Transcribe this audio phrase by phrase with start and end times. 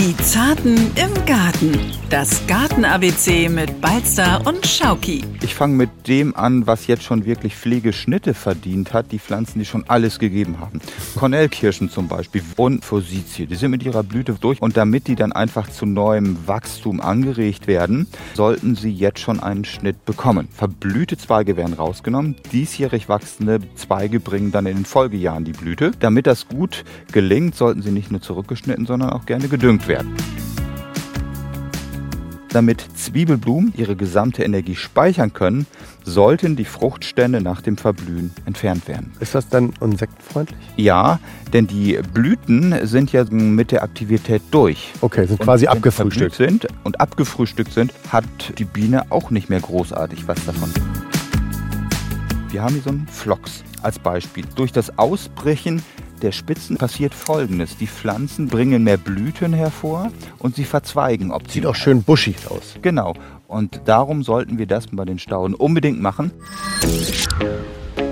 [0.00, 1.78] Die Zarten im Garten.
[2.08, 5.22] Das Garten-ABC mit Balzer und Schauki.
[5.42, 9.12] Ich fange mit dem an, was jetzt schon wirklich Pflegeschnitte verdient hat.
[9.12, 10.80] Die Pflanzen, die schon alles gegeben haben.
[11.16, 13.44] Kornellkirschen zum Beispiel und Forsythie.
[13.44, 14.60] Die sind mit ihrer Blüte durch.
[14.62, 19.66] Und damit die dann einfach zu neuem Wachstum angeregt werden, sollten sie jetzt schon einen
[19.66, 20.48] Schnitt bekommen.
[20.50, 22.36] Verblühte Zweige werden rausgenommen.
[22.52, 25.90] Diesjährig wachsende Zweige bringen dann in den Folgejahren die Blüte.
[26.00, 30.14] Damit das gut gelingt, sollten sie nicht nur zurückgeschnitten, sondern auch gerne gedüngt werden werden.
[32.48, 35.66] Damit Zwiebelblumen ihre gesamte Energie speichern können,
[36.04, 39.12] sollten die Fruchtstände nach dem Verblühen entfernt werden.
[39.20, 40.58] Ist das dann insektenfreundlich?
[40.76, 41.20] Ja,
[41.52, 44.92] denn die Blüten sind ja mit der Aktivität durch.
[45.00, 46.34] Okay, sind quasi und abgefrühstückt.
[46.34, 48.24] Sind und abgefrühstückt sind, hat
[48.58, 50.72] die Biene auch nicht mehr großartig was davon.
[52.50, 54.44] Wir haben hier so einen Phlox als Beispiel.
[54.56, 55.82] Durch das Ausbrechen
[56.22, 57.76] der Spitzen passiert folgendes.
[57.76, 61.50] Die Pflanzen bringen mehr Blüten hervor und sie verzweigen optimal.
[61.52, 62.76] Sieht auch schön buschig aus.
[62.82, 63.14] Genau.
[63.48, 66.30] Und darum sollten wir das bei den Stauden unbedingt machen.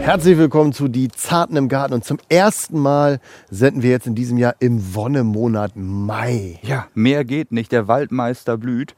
[0.08, 1.92] Herzlich willkommen zu Die Zarten im Garten.
[1.92, 3.20] Und zum ersten Mal
[3.50, 6.58] senden wir jetzt in diesem Jahr im Wonnemonat Mai.
[6.62, 7.72] Ja, mehr geht nicht.
[7.72, 8.94] Der Waldmeister blüht.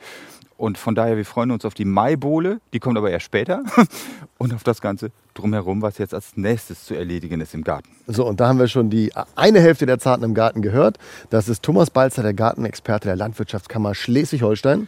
[0.56, 3.64] Und von daher, wir freuen uns auf die Maibohle, die kommt aber erst später.
[4.38, 7.88] Und auf das Ganze drumherum, was jetzt als nächstes zu erledigen ist im Garten.
[8.06, 10.96] So, und da haben wir schon die eine Hälfte der Zarten im Garten gehört.
[11.28, 14.86] Das ist Thomas Balzer, der Gartenexperte der Landwirtschaftskammer Schleswig-Holstein.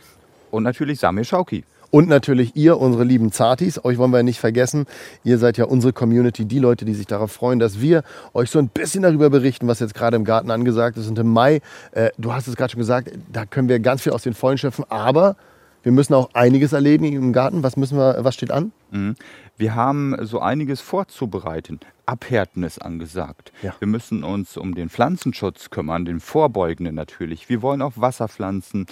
[0.52, 1.64] Und natürlich Samir Schauki.
[1.92, 3.84] Und natürlich ihr, unsere lieben Zartis.
[3.84, 4.86] Euch wollen wir nicht vergessen.
[5.24, 8.58] Ihr seid ja unsere Community, die Leute, die sich darauf freuen, dass wir euch so
[8.58, 11.06] ein bisschen darüber berichten, was jetzt gerade im Garten angesagt ist.
[11.06, 14.12] Und im Mai, äh, du hast es gerade schon gesagt, da können wir ganz viel
[14.12, 14.86] aus den Vollen schöpfen.
[14.88, 15.36] Aber
[15.82, 17.62] wir müssen auch einiges erledigen im Garten.
[17.62, 18.72] Was, müssen wir, was steht an?
[18.90, 19.14] Mhm.
[19.58, 21.78] Wir haben so einiges vorzubereiten.
[22.12, 23.52] Abhärten ist angesagt.
[23.62, 23.74] Ja.
[23.78, 27.48] Wir müssen uns um den Pflanzenschutz kümmern, den vorbeugenden natürlich.
[27.48, 28.84] Wir wollen auch Wasserpflanzen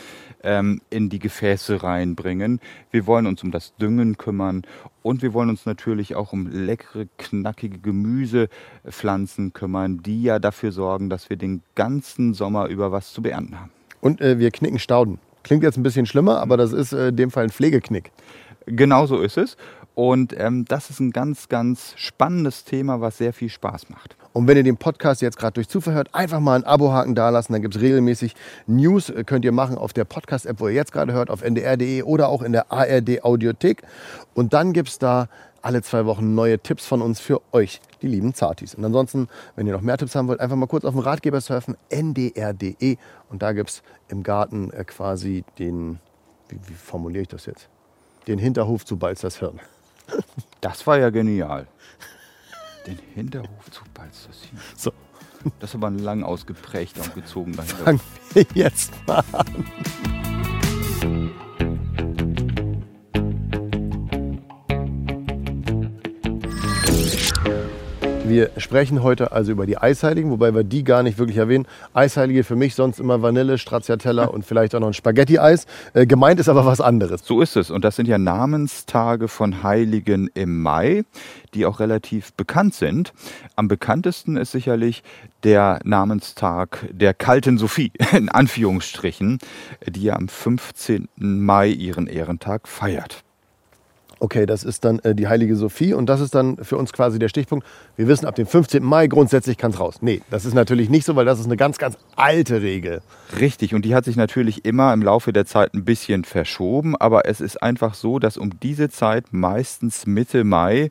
[0.43, 2.61] ähm, in die Gefäße reinbringen.
[2.91, 4.63] Wir wollen uns um das Düngen kümmern.
[5.03, 11.11] Und wir wollen uns natürlich auch um leckere, knackige Gemüsepflanzen kümmern, die ja dafür sorgen,
[11.11, 13.71] dass wir den ganzen Sommer über was zu beernten haben.
[14.01, 15.19] Und äh, wir knicken Stauden.
[15.43, 18.13] Klingt jetzt ein bisschen schlimmer, aber das ist äh, in dem Fall ein Pflegeknick.
[18.65, 19.59] Genau so ist es.
[20.01, 24.17] Und ähm, das ist ein ganz, ganz spannendes Thema, was sehr viel Spaß macht.
[24.33, 27.53] Und wenn ihr den Podcast jetzt gerade durch Zufall hört, einfach mal einen Abohaken dalassen.
[27.53, 28.35] Dann gibt es regelmäßig
[28.67, 32.03] News, äh, könnt ihr machen auf der Podcast-App, wo ihr jetzt gerade hört, auf ndr.de
[32.05, 33.83] oder auch in der ARD-Audiothek.
[34.33, 35.29] Und dann gibt es da
[35.61, 38.75] alle zwei Wochen neue Tipps von uns für euch, die lieben Zartis.
[38.75, 41.43] Und ansonsten, wenn ihr noch mehr Tipps haben wollt, einfach mal kurz auf den Ratgeber
[41.43, 42.97] surfen, ndr.de.
[43.29, 45.99] Und da gibt es im Garten äh, quasi den,
[46.49, 47.69] wie, wie formuliere ich das jetzt?
[48.29, 49.61] Den Hinterhof zu Balzers Hirn.
[50.61, 51.67] Das war ja genial.
[52.87, 54.63] Den Hinterhof zu Balzers Hirn.
[54.77, 54.93] So.
[55.59, 57.85] Das ist aber ein lang ausgeprägter und gezogener Hinterhof.
[57.85, 58.01] Fangen
[58.35, 59.65] wir jetzt mal an.
[68.31, 71.67] Wir sprechen heute also über die Eisheiligen, wobei wir die gar nicht wirklich erwähnen.
[71.95, 75.67] Eisheilige für mich sonst immer Vanille, Stracciatella und vielleicht auch noch ein Spaghetti-Eis.
[75.95, 77.23] Äh, gemeint ist aber was anderes.
[77.25, 77.73] So ist es.
[77.73, 81.03] Und das sind ja Namenstage von Heiligen im Mai,
[81.55, 83.13] die auch relativ bekannt sind.
[83.57, 85.03] Am bekanntesten ist sicherlich
[85.43, 89.39] der Namenstag der kalten Sophie, in Anführungsstrichen,
[89.89, 91.09] die ja am 15.
[91.17, 93.25] Mai ihren Ehrentag feiert.
[94.23, 97.19] Okay, das ist dann äh, die heilige Sophie und das ist dann für uns quasi
[97.19, 97.67] der Stichpunkt.
[97.97, 98.85] Wir wissen, ab dem 15.
[98.85, 100.03] Mai grundsätzlich kann es raus.
[100.03, 103.01] Nee, das ist natürlich nicht so, weil das ist eine ganz, ganz alte Regel.
[103.41, 107.27] Richtig, und die hat sich natürlich immer im Laufe der Zeit ein bisschen verschoben, aber
[107.27, 110.91] es ist einfach so, dass um diese Zeit, meistens Mitte Mai,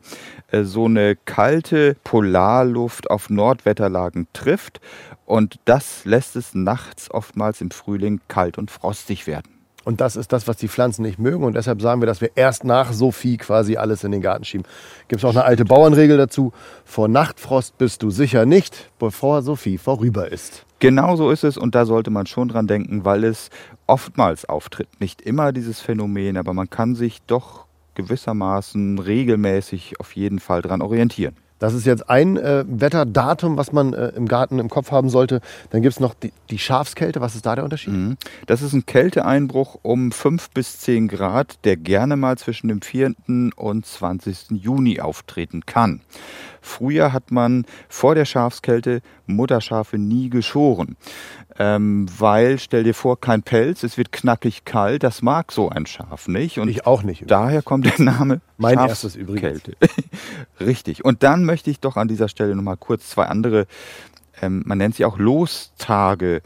[0.51, 4.81] äh, so eine kalte Polarluft auf Nordwetterlagen trifft
[5.28, 9.59] und das lässt es nachts oftmals im Frühling kalt und frostig werden.
[9.85, 11.44] Und das ist das, was die Pflanzen nicht mögen.
[11.44, 14.66] Und deshalb sagen wir, dass wir erst nach Sophie quasi alles in den Garten schieben.
[15.07, 16.51] Gibt es auch eine alte Bauernregel dazu.
[16.85, 20.66] Vor Nachtfrost bist du sicher nicht, bevor Sophie vorüber ist.
[20.79, 23.49] Genau so ist es und da sollte man schon dran denken, weil es
[23.85, 24.87] oftmals auftritt.
[24.99, 27.66] Nicht immer dieses Phänomen, aber man kann sich doch
[27.96, 31.35] gewissermaßen regelmäßig auf jeden Fall dran orientieren.
[31.59, 35.41] Das ist jetzt ein äh, Wetterdatum, was man äh, im Garten im Kopf haben sollte.
[35.70, 37.22] Dann gibt es noch die, die, Schafskälte.
[37.22, 37.94] Was ist da der Unterschied?
[37.94, 38.17] Mhm.
[38.47, 43.14] Das ist ein Kälteeinbruch um 5 bis 10 Grad, der gerne mal zwischen dem 4.
[43.56, 44.52] und 20.
[44.52, 46.02] Juni auftreten kann.
[46.61, 50.97] Früher hat man vor der Schafskälte Mutterschafe nie geschoren.
[51.62, 55.85] Ähm, weil, stell dir vor, kein Pelz, es wird knackig kalt, das mag so ein
[55.85, 56.58] Schaf nicht.
[56.58, 57.29] Und ich auch nicht.
[57.29, 59.62] Daher kommt der Name Mein erstes übrigens.
[60.62, 61.03] Richtig.
[61.03, 63.66] Und dann möchte ich doch an dieser Stelle nochmal kurz zwei andere,
[64.40, 66.43] ähm, man nennt sie auch Lostage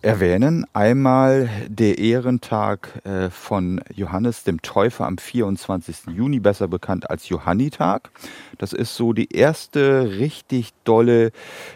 [0.00, 0.64] erwähnen.
[0.72, 6.14] Einmal der Ehrentag äh, von Johannes dem Täufer am 24.
[6.14, 8.10] Juni, besser bekannt als Johannitag.
[8.56, 11.30] Das ist so die erste richtig dolle,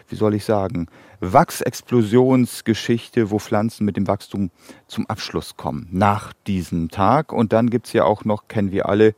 [0.09, 0.87] wie soll ich sagen,
[1.21, 4.51] Wachsexplosionsgeschichte, wo Pflanzen mit dem Wachstum
[4.87, 7.33] zum Abschluss kommen nach diesem Tag.
[7.33, 9.15] Und dann gibt's ja auch noch, kennen wir alle,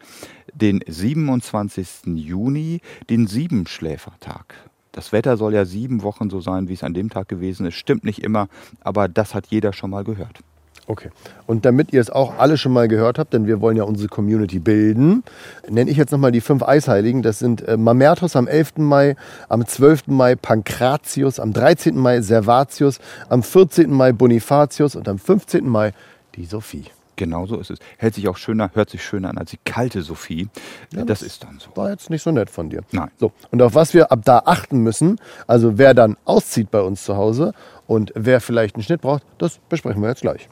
[0.53, 2.17] den 27.
[2.17, 2.81] Juni,
[3.11, 4.55] den Siebenschläfertag.
[4.93, 7.75] Das Wetter soll ja sieben Wochen so sein, wie es an dem Tag gewesen ist.
[7.75, 8.49] Stimmt nicht immer,
[8.81, 10.41] aber das hat jeder schon mal gehört.
[10.90, 11.11] Okay.
[11.46, 14.08] Und damit ihr es auch alle schon mal gehört habt, denn wir wollen ja unsere
[14.08, 15.23] Community bilden,
[15.69, 17.20] nenne ich jetzt nochmal die fünf Eisheiligen.
[17.20, 18.79] Das sind äh, Mamertus am 11.
[18.79, 19.14] Mai,
[19.50, 20.06] am 12.
[20.06, 21.94] Mai Pankratius, am 13.
[21.94, 23.90] Mai Servatius, am 14.
[23.90, 25.69] Mai Bonifatius und am 15.
[25.69, 25.93] Mai
[26.37, 26.87] die Sophie.
[27.19, 27.81] Genau so ist es.
[27.97, 30.49] Hält sich auch schöner, hört sich schöner an als die kalte Sophie.
[30.94, 31.69] Ja, das ist dann so.
[31.75, 32.82] War jetzt nicht so nett von dir.
[32.93, 33.11] Nein.
[33.19, 37.03] So, und auf was wir ab da achten müssen, also wer dann auszieht bei uns
[37.03, 37.55] zu Hause
[37.88, 40.49] und wer vielleicht einen Schnitt braucht, das besprechen wir jetzt gleich.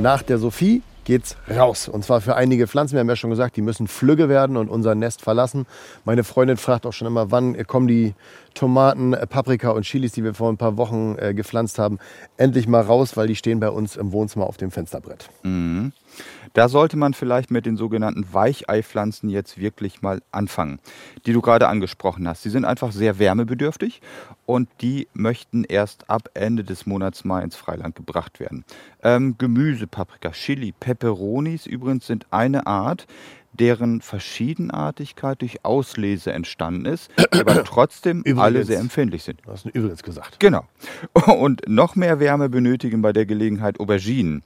[0.00, 1.88] Nach der Sophie geht's raus.
[1.88, 2.92] Und zwar für einige Pflanzen.
[2.92, 5.66] Wir haben ja schon gesagt, die müssen flügge werden und unser Nest verlassen.
[6.04, 8.14] Meine Freundin fragt auch schon immer, wann kommen die
[8.52, 11.98] Tomaten, äh, Paprika und Chilis, die wir vor ein paar Wochen äh, gepflanzt haben,
[12.36, 15.30] endlich mal raus, weil die stehen bei uns im Wohnzimmer auf dem Fensterbrett.
[15.44, 15.92] Mhm.
[16.52, 20.80] Da sollte man vielleicht mit den sogenannten Weicheipflanzen jetzt wirklich mal anfangen,
[21.26, 22.42] die du gerade angesprochen hast.
[22.42, 24.00] Sie sind einfach sehr wärmebedürftig
[24.46, 28.64] und die möchten erst ab Ende des Monats Mai ins Freiland gebracht werden.
[29.02, 33.06] Ähm, Gemüse, Paprika, Chili, Peperonis übrigens sind eine Art,
[33.58, 38.40] deren Verschiedenartigkeit durch Auslese entstanden ist, aber trotzdem Übrigens.
[38.40, 39.40] alle sehr empfindlich sind.
[39.44, 40.40] Du hast übrigens gesagt.
[40.40, 40.64] Genau.
[41.26, 44.42] Und noch mehr Wärme benötigen bei der Gelegenheit Auberginen,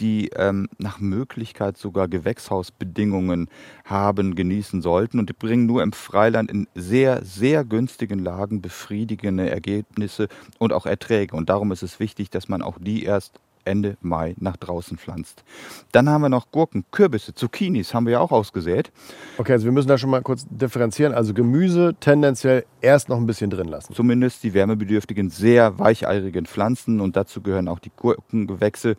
[0.00, 3.48] die ähm, nach Möglichkeit sogar Gewächshausbedingungen
[3.84, 9.50] haben, genießen sollten und die bringen nur im Freiland in sehr, sehr günstigen Lagen befriedigende
[9.50, 10.28] Ergebnisse
[10.58, 11.36] und auch Erträge.
[11.36, 15.44] Und darum ist es wichtig, dass man auch die erst Ende Mai nach draußen pflanzt.
[15.92, 18.90] Dann haben wir noch Gurken, Kürbisse, Zucchinis haben wir ja auch ausgesät.
[19.38, 21.14] Okay, also wir müssen da schon mal kurz differenzieren.
[21.14, 23.94] Also Gemüse tendenziell erst noch ein bisschen drin lassen.
[23.94, 28.96] Zumindest die wärmebedürftigen, sehr weicheirigen Pflanzen und dazu gehören auch die Gurkengewächse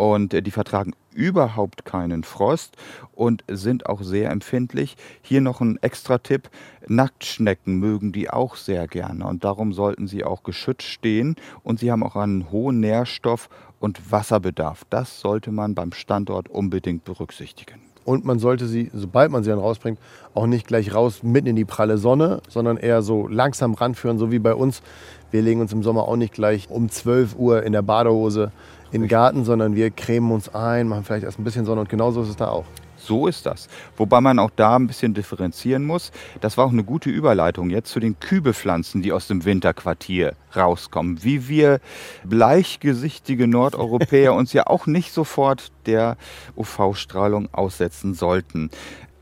[0.00, 2.76] und äh, die vertragen überhaupt keinen Frost
[3.12, 4.96] und sind auch sehr empfindlich.
[5.22, 6.48] Hier noch ein extra Tipp.
[6.88, 11.92] Nacktschnecken mögen die auch sehr gerne und darum sollten sie auch geschützt stehen und sie
[11.92, 14.84] haben auch einen hohen Nährstoff- und Wasserbedarf.
[14.88, 17.80] Das sollte man beim Standort unbedingt berücksichtigen.
[18.04, 19.98] Und man sollte sie, sobald man sie dann rausbringt,
[20.34, 24.32] auch nicht gleich raus mitten in die pralle Sonne, sondern eher so langsam ranführen, so
[24.32, 24.82] wie bei uns.
[25.30, 28.52] Wir legen uns im Sommer auch nicht gleich um 12 Uhr in der Badehose
[28.92, 31.88] in den Garten, sondern wir cremen uns ein, machen vielleicht erst ein bisschen Sonne und
[31.88, 32.64] genauso ist es da auch.
[32.96, 33.68] So ist das.
[33.96, 36.12] Wobei man auch da ein bisschen differenzieren muss.
[36.40, 41.24] Das war auch eine gute Überleitung jetzt zu den Kübepflanzen, die aus dem Winterquartier rauskommen.
[41.24, 41.80] Wie wir
[42.24, 46.18] bleichgesichtige Nordeuropäer uns ja auch nicht sofort der
[46.56, 48.70] UV-Strahlung aussetzen sollten.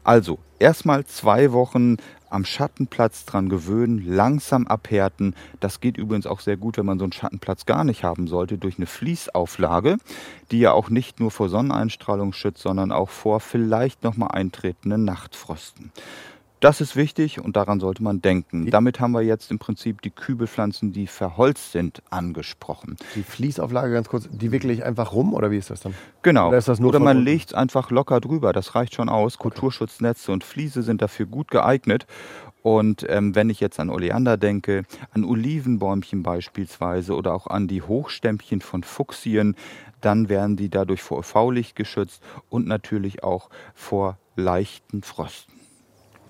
[0.02, 1.96] Also erstmal zwei Wochen
[2.30, 5.34] am Schattenplatz dran gewöhnen, langsam abhärten.
[5.60, 8.58] Das geht übrigens auch sehr gut, wenn man so einen Schattenplatz gar nicht haben sollte,
[8.58, 9.96] durch eine Fließauflage,
[10.50, 15.92] die ja auch nicht nur vor Sonneneinstrahlung schützt, sondern auch vor vielleicht nochmal eintretenden Nachtfrosten.
[16.60, 18.68] Das ist wichtig und daran sollte man denken.
[18.70, 22.96] Damit haben wir jetzt im Prinzip die Kübelpflanzen, die verholzt sind, angesprochen.
[23.14, 25.94] Die Fließauflage ganz kurz, die wickle ich einfach rum oder wie ist das dann?
[26.22, 26.48] Genau.
[26.48, 28.52] Oder ist das Oder man legt es einfach locker drüber.
[28.52, 29.38] Das reicht schon aus.
[29.38, 32.06] Kulturschutznetze und Fliese sind dafür gut geeignet.
[32.62, 37.82] Und ähm, wenn ich jetzt an Oleander denke, an Olivenbäumchen beispielsweise oder auch an die
[37.82, 39.54] Hochstämmchen von Fuchsien,
[40.00, 45.57] dann werden die dadurch vor UV-Licht geschützt und natürlich auch vor leichten Frosten.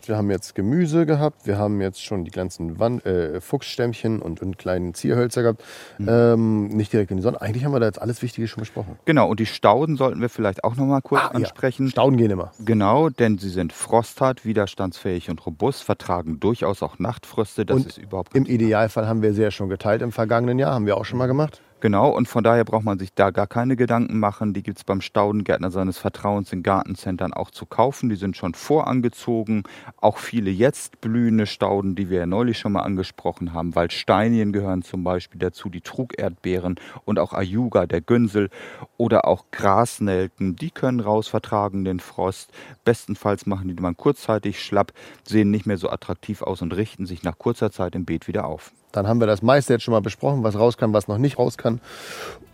[0.09, 4.41] Wir haben jetzt Gemüse gehabt, wir haben jetzt schon die ganzen Wand, äh, Fuchsstämmchen und,
[4.41, 5.63] und kleinen Zierhölzer gehabt.
[5.99, 6.09] Mhm.
[6.09, 7.43] Ähm, nicht direkt in die Sonne.
[7.43, 8.99] Eigentlich haben wir da jetzt alles Wichtige schon besprochen.
[9.05, 11.35] Genau, und die Stauden sollten wir vielleicht auch noch mal kurz Ah, ja.
[11.35, 11.91] ansprechen.
[11.91, 12.53] Stauden gehen immer.
[12.65, 17.67] Genau, denn sie sind frosthart, widerstandsfähig und robust, vertragen durchaus auch Nachtfröste.
[17.67, 20.73] Das Und ist überhaupt Im Idealfall haben wir sie ja schon geteilt im vergangenen Jahr.
[20.73, 21.61] Haben wir auch schon mal gemacht.
[21.81, 24.53] Genau, und von daher braucht man sich da gar keine Gedanken machen.
[24.53, 28.09] Die gibt's beim Staudengärtner seines Vertrauens in Gartencentern auch zu kaufen.
[28.09, 29.63] Die sind schon vorangezogen.
[29.97, 33.77] Auch viele jetzt blühende Stauden, die wir ja neulich schon mal angesprochen haben.
[33.77, 38.51] Waldsteinien gehören zum Beispiel dazu, die Trugerdbeeren und auch Ayuga, der Günsel
[38.97, 40.57] oder auch Grasnelken.
[40.57, 42.51] Die können raus, vertragen den Frost.
[42.85, 44.93] Bestenfalls machen die man kurzzeitig schlapp,
[45.23, 48.47] sehen nicht mehr so attraktiv aus und richten sich nach kurzer Zeit im Beet wieder
[48.47, 48.73] auf.
[48.93, 51.39] Dann haben wir das meiste jetzt schon mal besprochen, was raus kann, was noch nicht
[51.39, 51.81] raus kann.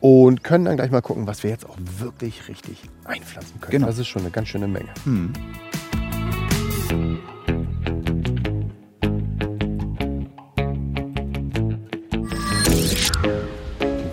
[0.00, 3.70] Und können dann gleich mal gucken, was wir jetzt auch wirklich richtig einpflanzen können.
[3.70, 3.86] Genau.
[3.86, 4.88] Das ist schon eine ganz schöne Menge.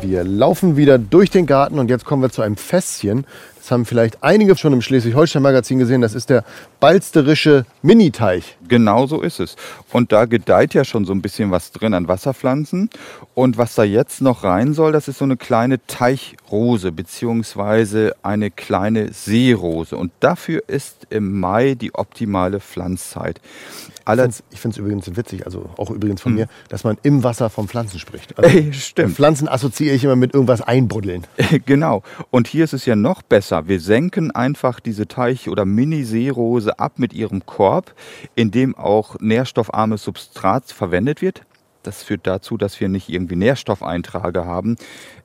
[0.02, 3.26] Wir laufen wieder durch den Garten und jetzt kommen wir zu einem Fässchen.
[3.58, 6.02] Das haben vielleicht einige schon im Schleswig-Holstein-Magazin gesehen.
[6.02, 6.44] Das ist der
[6.80, 8.58] Balsterische Miniteich.
[8.72, 9.58] Genau so ist es.
[9.92, 12.90] Und da gedeiht ja schon so ein bisschen was drin an Wasserpflanzen.
[13.34, 18.50] Und was da jetzt noch rein soll, das ist so eine kleine Teichrose beziehungsweise eine
[18.50, 19.98] kleine Seerose.
[19.98, 23.42] Und dafür ist im Mai die optimale Pflanzzeit.
[24.52, 26.40] ich finde es übrigens witzig, also auch übrigens von hm.
[26.40, 28.38] mir, dass man im Wasser von Pflanzen spricht.
[28.38, 29.16] Also Ey, stimmt.
[29.16, 31.28] Pflanzen assoziiere ich immer mit irgendwas einbuddeln.
[31.66, 32.04] genau.
[32.30, 33.68] Und hier ist es ja noch besser.
[33.68, 37.94] Wir senken einfach diese Teich- oder Mini-Seerose ab mit ihrem Korb,
[38.36, 41.42] in dem auch nährstoffarmes Substrat verwendet wird.
[41.84, 44.76] Das führt dazu, dass wir nicht irgendwie Nährstoffeinträge haben,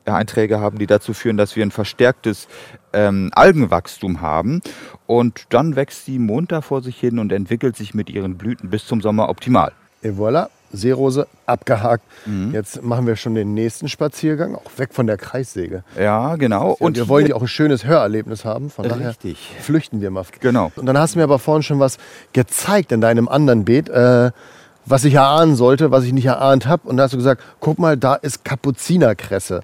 [0.06, 2.48] äh, Einträge haben, die dazu führen, dass wir ein verstärktes
[2.94, 4.62] ähm, Algenwachstum haben.
[5.06, 8.86] Und dann wächst sie munter vor sich hin und entwickelt sich mit ihren Blüten bis
[8.86, 9.72] zum Sommer optimal.
[10.02, 12.04] Et voilà, Seerose abgehakt.
[12.26, 12.52] Mhm.
[12.52, 15.84] Jetzt machen wir schon den nächsten Spaziergang, auch weg von der Kreissäge.
[15.98, 16.76] Ja, genau.
[16.78, 18.70] Und wir wollen ja auch ein schönes Hörerlebnis haben.
[18.70, 19.54] Von daher Richtig.
[19.60, 20.24] flüchten wir mal.
[20.40, 20.72] Genau.
[20.76, 21.98] Und dann hast du mir aber vorhin schon was
[22.32, 23.88] gezeigt in deinem anderen Beet.
[23.88, 24.30] Äh,
[24.86, 26.88] was ich erahnen sollte, was ich nicht erahnt habe.
[26.88, 29.62] Und da hast du gesagt, guck mal, da ist Kapuzinerkresse.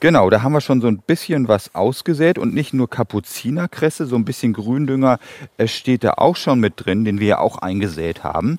[0.00, 4.16] Genau, da haben wir schon so ein bisschen was ausgesät und nicht nur Kapuzinerkresse, so
[4.16, 5.20] ein bisschen Gründünger
[5.66, 8.58] steht da auch schon mit drin, den wir ja auch eingesät haben.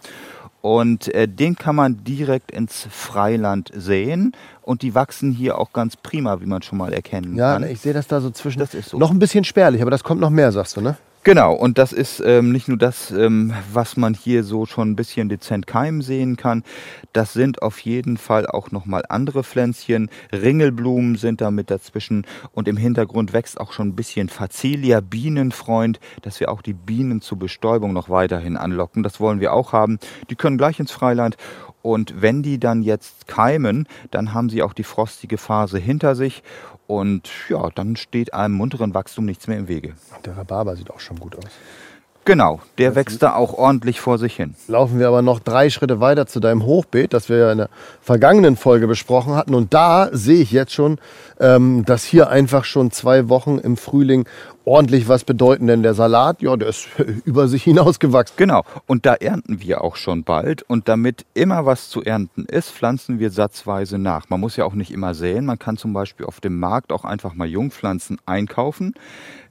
[0.65, 4.31] Und äh, den kann man direkt ins Freiland säen.
[4.61, 7.63] Und die wachsen hier auch ganz prima, wie man schon mal erkennen ja, kann.
[7.63, 8.59] Ja, ich sehe das da so zwischen.
[8.59, 8.97] Das ist so.
[8.97, 10.95] Noch ein bisschen spärlich, aber das kommt noch mehr, sagst du, ne?
[11.25, 14.95] Genau, und das ist ähm, nicht nur das, ähm, was man hier so schon ein
[14.97, 16.63] bisschen dezent keimen sehen kann.
[17.13, 20.09] Das sind auf jeden Fall auch nochmal andere Pflänzchen.
[20.33, 26.01] Ringelblumen sind da mit dazwischen und im Hintergrund wächst auch schon ein bisschen Facelia, Bienenfreund,
[26.23, 29.01] dass wir auch die Bienen zur Bestäubung noch weiterhin anlocken.
[29.01, 29.99] Das wollen wir auch haben.
[30.29, 31.37] Die können gleich ins Freiland
[31.83, 36.41] und wenn die dann jetzt keimen, dann haben sie auch die frostige Phase hinter sich
[36.87, 39.93] und ja, dann steht einem munteren Wachstum nichts mehr im Wege.
[40.25, 41.51] Der Rhabarber sieht auch schon gut aus.
[42.25, 44.55] Genau, der das wächst da auch ordentlich vor sich hin.
[44.69, 47.69] Laufen wir aber noch drei Schritte weiter zu deinem Hochbeet, das wir ja in der
[48.01, 49.53] vergangenen Folge besprochen hatten.
[49.53, 50.99] Und da sehe ich jetzt schon,
[51.41, 54.25] ähm, dass hier einfach schon zwei Wochen im Frühling
[54.65, 56.87] ordentlich was bedeuten, denn der Salat, ja, der ist
[57.25, 58.35] über sich hinausgewachsen.
[58.37, 60.63] Genau, und da ernten wir auch schon bald.
[60.63, 64.29] Und damit immer was zu ernten ist, pflanzen wir satzweise nach.
[64.29, 67.05] Man muss ja auch nicht immer säen, man kann zum Beispiel auf dem Markt auch
[67.05, 68.93] einfach mal Jungpflanzen einkaufen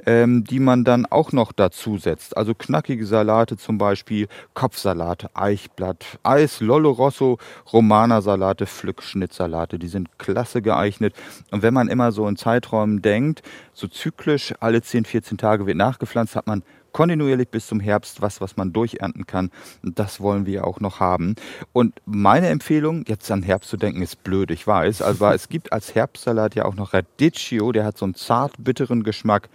[0.07, 2.37] ähm, die man dann auch noch dazu setzt.
[2.37, 7.39] Also knackige Salate zum Beispiel, Kopfsalate, Eichblatt, Eis, Lollo Rosso,
[7.73, 9.79] Romana-Salate, Pflückschnittsalate.
[9.79, 11.15] Die sind klasse geeignet.
[11.51, 13.43] Und wenn man immer so in Zeiträumen denkt,
[13.73, 18.41] so zyklisch alle 10, 14 Tage wird nachgepflanzt, hat man kontinuierlich bis zum Herbst was,
[18.41, 19.51] was man durchernten kann.
[19.83, 21.35] Das wollen wir auch noch haben.
[21.73, 25.03] Und meine Empfehlung, jetzt an Herbst zu denken, ist blöd, ich weiß.
[25.03, 29.03] Aber es gibt als Herbstsalat ja auch noch Radicchio, der hat so einen zart bitteren
[29.03, 29.49] Geschmack,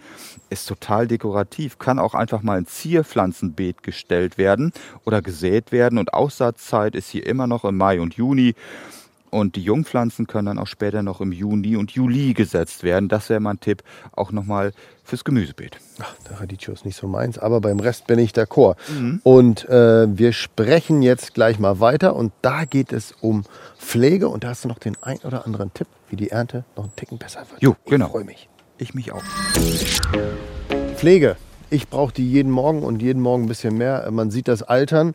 [0.50, 4.72] ist total dekorativ, kann auch einfach mal ein Zierpflanzenbeet gestellt werden
[5.04, 5.98] oder gesät werden.
[5.98, 8.54] Und Aussaatzeit ist hier immer noch im Mai und Juni.
[9.30, 13.08] Und die Jungpflanzen können dann auch später noch im Juni und Juli gesetzt werden.
[13.08, 13.82] Das wäre mein Tipp
[14.12, 14.72] auch nochmal
[15.04, 15.78] fürs Gemüsebeet.
[16.00, 18.76] Ach, der Radicchio ist nicht so meins, aber beim Rest bin ich d'accord.
[18.88, 19.20] Mhm.
[19.22, 23.44] Und äh, wir sprechen jetzt gleich mal weiter und da geht es um
[23.78, 26.84] Pflege und da hast du noch den ein oder anderen Tipp, wie die Ernte noch
[26.84, 27.62] einen Ticken besser wird.
[27.62, 28.06] Jo, genau.
[28.06, 28.48] Ich freue mich.
[28.78, 29.22] Ich mich auch.
[30.96, 31.36] Pflege.
[31.70, 34.08] Ich brauche die jeden Morgen und jeden Morgen ein bisschen mehr.
[34.10, 35.14] Man sieht das Altern.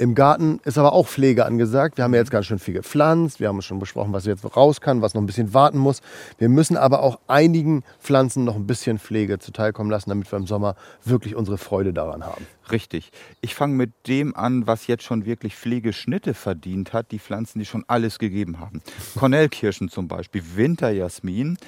[0.00, 1.98] Im Garten ist aber auch Pflege angesagt.
[1.98, 3.38] Wir haben ja jetzt ganz schön viel gepflanzt.
[3.38, 6.00] Wir haben schon besprochen, was jetzt raus kann, was noch ein bisschen warten muss.
[6.38, 10.46] Wir müssen aber auch einigen Pflanzen noch ein bisschen Pflege zuteilkommen lassen, damit wir im
[10.46, 12.46] Sommer wirklich unsere Freude daran haben.
[12.70, 13.10] Richtig.
[13.40, 17.64] Ich fange mit dem an, was jetzt schon wirklich Pflegeschnitte verdient hat, die Pflanzen, die
[17.64, 18.82] schon alles gegeben haben.
[19.16, 21.58] Kornellkirschen zum Beispiel, Winterjasmin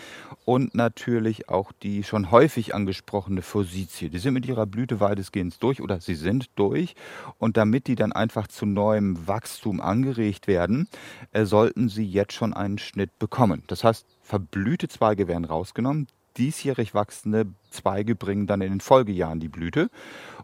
[0.44, 4.11] und natürlich auch die schon häufig angesprochene Forsythie.
[4.11, 6.94] Die sind mit ihrer Blüte weitestgehend durch oder sie sind durch.
[7.38, 10.88] Und damit die dann einfach zu neuem Wachstum angeregt werden,
[11.32, 13.62] äh, sollten sie jetzt schon einen Schnitt bekommen.
[13.66, 19.48] Das heißt, verblühte Zweige werden rausgenommen, diesjährig wachsende Zweige bringen dann in den Folgejahren die
[19.48, 19.90] Blüte.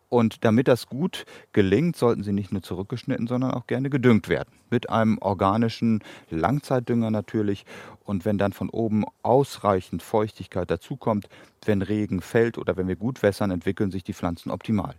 [0.08, 4.48] Und damit das gut gelingt, sollten sie nicht nur zurückgeschnitten, sondern auch gerne gedüngt werden.
[4.70, 7.66] Mit einem organischen Langzeitdünger natürlich.
[8.04, 11.28] Und wenn dann von oben ausreichend Feuchtigkeit dazukommt,
[11.66, 14.94] wenn Regen fällt oder wenn wir gut wässern, entwickeln sich die Pflanzen optimal.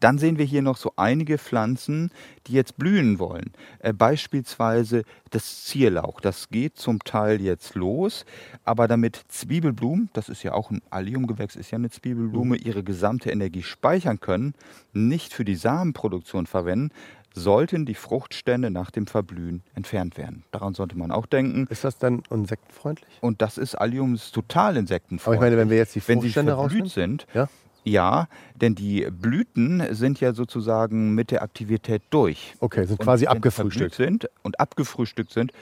[0.00, 2.10] Dann sehen wir hier noch so einige Pflanzen,
[2.46, 3.52] die jetzt blühen wollen.
[3.80, 6.20] Äh, beispielsweise das Zierlauch.
[6.20, 8.24] Das geht zum Teil jetzt los,
[8.64, 13.30] aber damit Zwiebelblumen, das ist ja auch ein Alliumgewächs, ist ja eine Zwiebelblume, ihre gesamte
[13.30, 14.54] Energie speichern können,
[14.92, 16.90] nicht für die Samenproduktion verwenden,
[17.34, 20.44] sollten die Fruchtstände nach dem Verblühen entfernt werden.
[20.50, 21.66] Daran sollte man auch denken.
[21.70, 23.18] Ist das dann insektenfreundlich?
[23.20, 25.26] Und das ist Alliums total insektenfreundlich.
[25.26, 27.48] Aber ich meine, wenn wir jetzt die wenn sie Fruchtstände verblüht sind, Ja.
[27.84, 32.54] Ja, denn die Blüten sind ja sozusagen mit der Aktivität durch.
[32.60, 33.94] Okay, sind Und quasi abgefrühstückt.
[33.94, 35.52] sind und abgefrühstückt sind,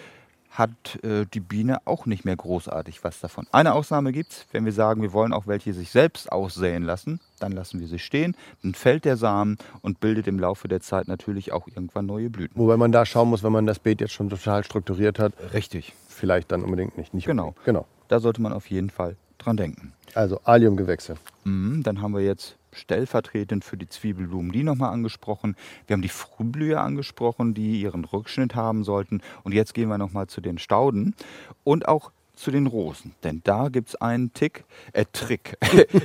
[0.50, 3.46] hat äh, die Biene auch nicht mehr großartig was davon.
[3.52, 7.20] Eine Ausnahme gibt es, wenn wir sagen, wir wollen auch welche sich selbst aussäen lassen,
[7.38, 11.06] dann lassen wir sie stehen, dann fällt der Samen und bildet im Laufe der Zeit
[11.06, 12.58] natürlich auch irgendwann neue Blüten.
[12.58, 15.92] Wobei man da schauen muss, wenn man das Beet jetzt schon total strukturiert hat, Richtig,
[16.08, 17.14] vielleicht dann unbedingt nicht.
[17.14, 17.48] nicht Genau.
[17.48, 17.64] unbedingt.
[17.66, 17.86] genau.
[18.08, 19.92] da sollte man auf jeden Fall dran denken.
[20.14, 21.16] Also Alliumgewächse.
[21.44, 25.56] Mhm, dann haben wir jetzt stellvertretend für die Zwiebelblumen die nochmal angesprochen.
[25.86, 29.20] Wir haben die Frühblüher angesprochen, die ihren Rückschnitt haben sollten.
[29.42, 31.14] Und jetzt gehen wir nochmal zu den Stauden
[31.64, 33.14] und auch zu den Rosen.
[33.24, 35.56] Denn da gibt es einen Tick, äh, Trick.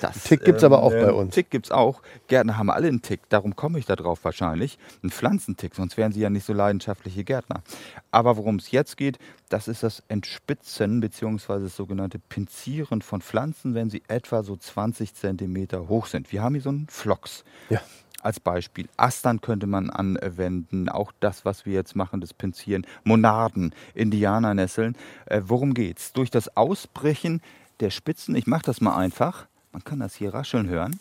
[0.00, 1.32] Das, Tick gibt's aber auch bei uns.
[1.32, 2.02] Tick gibt es auch.
[2.26, 4.78] Gärtner haben alle einen Tick, darum komme ich da drauf wahrscheinlich.
[5.04, 7.62] Ein Pflanzentick, sonst wären sie ja nicht so leidenschaftliche Gärtner.
[8.10, 9.18] Aber worum es jetzt geht,
[9.48, 11.60] das ist das Entspitzen bzw.
[11.60, 16.32] das sogenannte Pinzieren von Pflanzen, wenn sie etwa so 20 Zentimeter hoch sind.
[16.32, 17.80] Wir haben hier so einen Flox Ja.
[18.26, 18.88] Als Beispiel.
[18.96, 22.86] Astern könnte man anwenden, auch das, was wir jetzt machen, das Pinzieren.
[23.04, 24.96] Monarden, Indianernesseln.
[25.26, 26.12] Äh, worum geht's?
[26.12, 27.40] Durch das Ausbrechen
[27.80, 30.98] der Spitzen, ich mache das mal einfach, man kann das hier rascheln hören.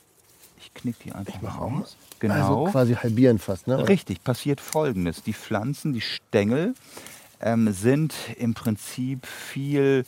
[0.59, 1.97] Ich knick die einfach mal aus.
[2.19, 2.33] Genau.
[2.33, 3.87] Also quasi halbieren fast, ne?
[3.87, 5.21] Richtig, passiert folgendes.
[5.23, 6.73] Die Pflanzen, die Stängel
[7.41, 10.05] ähm, sind im Prinzip viel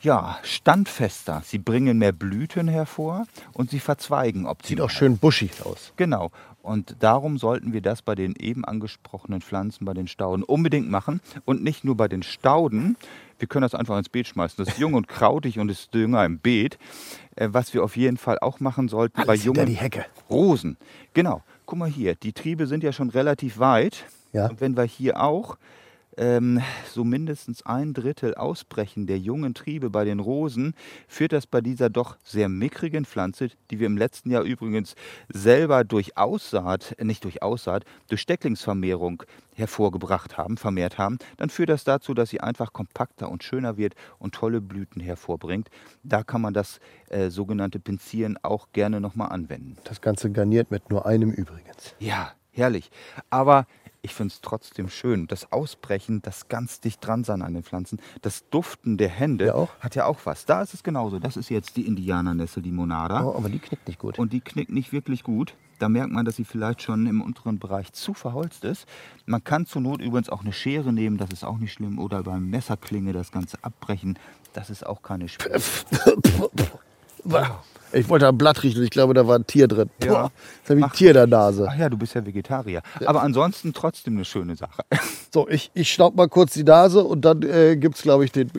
[0.00, 1.42] ja, standfester.
[1.44, 4.68] Sie bringen mehr Blüten hervor und sie verzweigen optimal.
[4.68, 5.92] Sieht auch schön buschig aus.
[5.96, 6.30] Genau.
[6.62, 11.20] Und darum sollten wir das bei den eben angesprochenen Pflanzen, bei den Stauden unbedingt machen.
[11.44, 12.96] Und nicht nur bei den Stauden.
[13.38, 14.56] Wir können das einfach ins Beet schmeißen.
[14.64, 16.78] Das ist jung und krautig und ist Dünger im Beet.
[17.36, 20.06] Äh, Was wir auf jeden Fall auch machen sollten bei Alles hinter jungen die Hecke.
[20.28, 20.76] Rosen.
[21.14, 21.42] Genau.
[21.66, 24.04] Guck mal hier, die Triebe sind ja schon relativ weit.
[24.32, 24.48] Ja.
[24.48, 25.56] Und wenn wir hier auch
[26.16, 30.74] ähm, so mindestens ein Drittel Ausbrechen der jungen Triebe bei den Rosen,
[31.08, 34.94] führt das bei dieser doch sehr mickrigen Pflanze, die wir im letzten Jahr übrigens
[35.28, 39.22] selber durch Aussaat, nicht durch Aussaat, durch Stecklingsvermehrung
[39.54, 43.94] hervorgebracht haben, vermehrt haben, dann führt das dazu, dass sie einfach kompakter und schöner wird
[44.18, 45.68] und tolle Blüten hervorbringt.
[46.02, 49.76] Da kann man das äh, sogenannte Pinzieren auch gerne nochmal anwenden.
[49.84, 51.94] Das Ganze garniert mit nur einem übrigens.
[51.98, 52.90] Ja, herrlich.
[53.30, 53.66] Aber
[54.06, 55.26] ich finde es trotzdem schön.
[55.26, 59.54] Das Ausbrechen, das ganz dicht dran sein an den Pflanzen, das Duften der Hände Ja
[59.54, 59.70] auch.
[59.80, 60.46] hat ja auch was.
[60.46, 61.18] Da ist es genauso.
[61.18, 63.24] Das ist jetzt die Indianernessel, die Monada.
[63.24, 64.18] Oh, aber die knickt nicht gut.
[64.20, 65.54] Und die knickt nicht wirklich gut.
[65.80, 68.86] Da merkt man, dass sie vielleicht schon im unteren Bereich zu verholzt ist.
[69.26, 71.98] Man kann zur Not übrigens auch eine Schere nehmen, das ist auch nicht schlimm.
[71.98, 74.18] Oder beim Messerklinge das Ganze abbrechen.
[74.52, 75.84] Das ist auch keine Schwierigkeit.
[77.92, 79.90] Ich wollte am Blatt riechen und ich glaube, da war ein Tier drin.
[80.02, 80.08] Ja.
[80.08, 81.68] Boah, jetzt habe ich ein Tier in der Nase.
[81.70, 82.82] Ach ja, du bist ja Vegetarier.
[83.04, 84.82] Aber ansonsten trotzdem eine schöne Sache.
[85.34, 88.32] So, ich, ich schnapp mal kurz die Nase und dann äh, gibt es, glaube ich,
[88.32, 88.50] den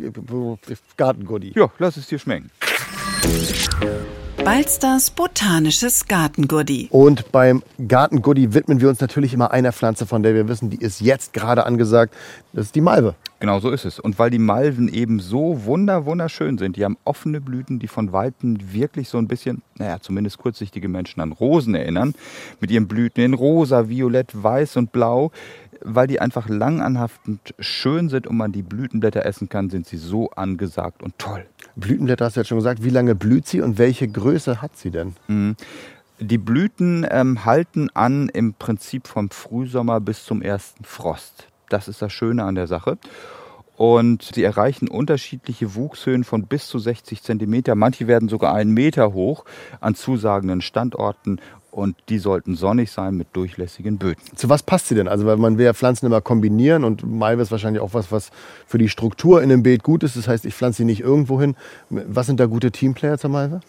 [0.95, 1.53] Gartengoodie.
[1.55, 2.51] Ja, lass es dir schmecken.
[4.47, 6.87] Balsters botanisches Gartengurdi.
[6.91, 10.77] Und beim Gartengoodie widmen wir uns natürlich immer einer Pflanze, von der wir wissen, die
[10.77, 12.13] ist jetzt gerade angesagt.
[12.53, 13.15] Das ist die Malve.
[13.41, 13.99] Genau so ist es.
[13.99, 18.13] Und weil die Malven eben so wunder, wunderschön sind, die haben offene Blüten, die von
[18.13, 22.15] Weitem wirklich so ein bisschen, naja, zumindest kurzsichtige Menschen an Rosen erinnern,
[22.61, 25.31] mit ihren Blüten in rosa, violett, weiß und blau.
[25.81, 30.29] Weil die einfach langanhaftend schön sind und man die Blütenblätter essen kann, sind sie so
[30.31, 31.45] angesagt und toll.
[31.75, 32.83] Blütenblätter hast du jetzt schon gesagt.
[32.83, 35.15] Wie lange blüht sie und welche Größe hat sie denn?
[36.19, 41.47] Die Blüten ähm, halten an im Prinzip vom Frühsommer bis zum ersten Frost.
[41.69, 42.97] Das ist das Schöne an der Sache.
[43.75, 47.75] Und sie erreichen unterschiedliche Wuchshöhen von bis zu 60 Zentimeter.
[47.75, 49.45] Manche werden sogar einen Meter hoch
[49.79, 51.39] an zusagenden Standorten.
[51.77, 54.19] Und die sollten sonnig sein mit durchlässigen Böden.
[54.33, 55.07] Zu was passt sie denn?
[55.07, 58.31] Also, weil man will ja Pflanzen immer kombinieren und Malve ist wahrscheinlich auch was, was
[58.65, 60.17] für die Struktur in dem Beet gut ist.
[60.17, 61.55] Das heißt, ich pflanze sie nicht irgendwo hin.
[61.91, 63.59] Was sind da gute Teamplayer zur Malve?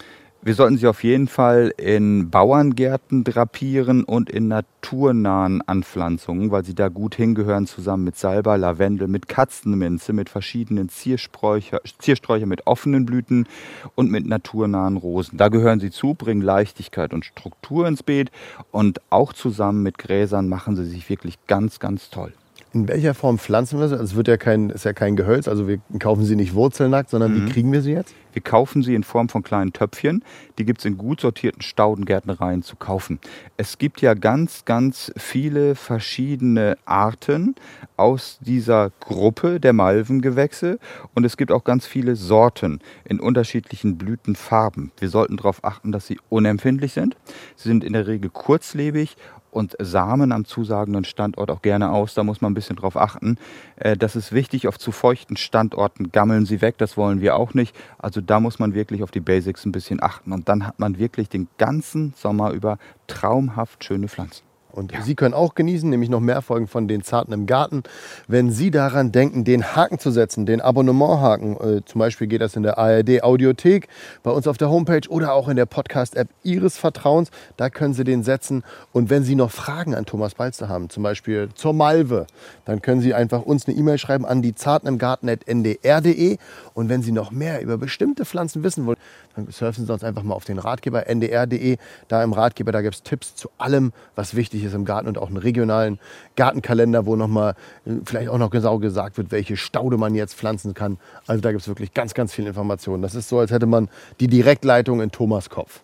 [0.40, 6.76] Wir sollten sie auf jeden Fall in Bauerngärten drapieren und in naturnahen Anpflanzungen, weil sie
[6.76, 13.04] da gut hingehören, zusammen mit Salbei, Lavendel, mit Katzenminze, mit verschiedenen Ziersträucher, Ziersträucher mit offenen
[13.04, 13.48] Blüten
[13.96, 15.36] und mit naturnahen Rosen.
[15.38, 18.30] Da gehören sie zu, bringen Leichtigkeit und Struktur ins Beet
[18.70, 22.32] und auch zusammen mit Gräsern machen sie sich wirklich ganz, ganz toll.
[22.78, 23.94] In welcher Form pflanzen wir sie?
[23.94, 27.10] Also es wird ja kein, ist ja kein Gehölz, also wir kaufen sie nicht wurzelnackt,
[27.10, 28.14] sondern wie kriegen wir sie jetzt?
[28.32, 30.22] Wir kaufen sie in Form von kleinen Töpfchen.
[30.58, 33.18] Die gibt es in gut sortierten Staudengärtnereien zu kaufen.
[33.56, 37.56] Es gibt ja ganz, ganz viele verschiedene Arten
[37.96, 40.78] aus dieser Gruppe der Malvengewächse
[41.14, 44.92] und es gibt auch ganz viele Sorten in unterschiedlichen Blütenfarben.
[45.00, 47.16] Wir sollten darauf achten, dass sie unempfindlich sind.
[47.56, 49.16] Sie sind in der Regel kurzlebig
[49.50, 52.14] und Samen am zusagenden Standort auch gerne aus.
[52.14, 53.36] Da muss man ein bisschen drauf achten.
[53.76, 54.68] Äh, das ist wichtig.
[54.68, 56.78] Auf zu feuchten Standorten gammeln sie weg.
[56.78, 57.76] Das wollen wir auch nicht.
[57.98, 60.32] Also da muss man wirklich auf die Basics ein bisschen achten.
[60.32, 64.47] Und dann hat man wirklich den ganzen Sommer über traumhaft schöne Pflanzen.
[64.70, 65.02] Und ja.
[65.02, 67.82] Sie können auch genießen, nämlich noch mehr Folgen von den Zarten im Garten.
[68.26, 72.54] Wenn Sie daran denken, den Haken zu setzen, den Abonnementhaken, äh, zum Beispiel geht das
[72.54, 73.88] in der ARD Audiothek,
[74.22, 78.04] bei uns auf der Homepage oder auch in der Podcast-App Ihres Vertrauens, da können Sie
[78.04, 78.62] den setzen.
[78.92, 82.26] Und wenn Sie noch Fragen an Thomas Balster haben, zum Beispiel zur Malve,
[82.64, 86.36] dann können Sie einfach uns eine E-Mail schreiben an die zartenimgarten.ndr.de.
[86.74, 88.98] Und wenn Sie noch mehr über bestimmte Pflanzen wissen wollen,
[89.34, 91.78] dann surfen Sie uns einfach mal auf den Ratgeber ndr.de.
[92.08, 95.18] Da im Ratgeber, da gibt es Tipps zu allem, was wichtig ist im Garten und
[95.18, 95.98] auch einen regionalen
[96.36, 100.74] Gartenkalender, wo nochmal äh, vielleicht auch noch genau gesagt wird, welche Staude man jetzt pflanzen
[100.74, 100.98] kann.
[101.26, 103.02] Also da gibt es wirklich ganz, ganz viele Informationen.
[103.02, 103.88] Das ist so, als hätte man
[104.20, 105.82] die Direktleitung in Thomas Kopf.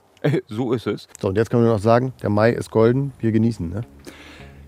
[0.49, 1.07] So ist es.
[1.21, 3.69] So, und jetzt können wir noch sagen, der Mai ist golden, wir genießen.
[3.69, 3.83] Ne?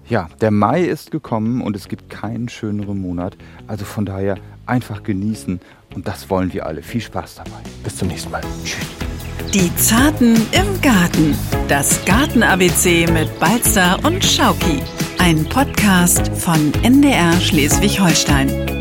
[0.09, 3.37] Ja, der Mai ist gekommen und es gibt keinen schöneren Monat.
[3.67, 5.61] Also von daher einfach genießen
[5.95, 6.83] und das wollen wir alle.
[6.83, 7.63] Viel Spaß dabei.
[7.83, 8.43] Bis zum nächsten Mal.
[8.65, 9.06] Tschüss.
[9.53, 11.37] Die Zarten im Garten.
[11.69, 14.83] Das Garten-ABC mit Balzer und Schauki.
[15.19, 18.76] Ein Podcast von NDR Schleswig-Holstein.